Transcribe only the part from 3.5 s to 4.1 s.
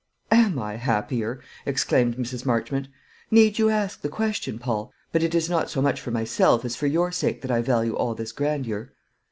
you ask me the